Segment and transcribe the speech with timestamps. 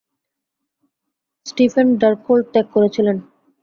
[1.45, 3.07] Stephen Darkhold ত্যাগ করেছিল।